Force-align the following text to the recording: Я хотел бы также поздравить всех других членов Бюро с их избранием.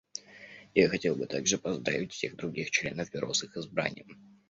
Я 0.73 0.89
хотел 0.89 1.15
бы 1.15 1.27
также 1.27 1.59
поздравить 1.59 2.11
всех 2.11 2.35
других 2.35 2.71
членов 2.71 3.11
Бюро 3.11 3.35
с 3.35 3.43
их 3.43 3.55
избранием. 3.55 4.17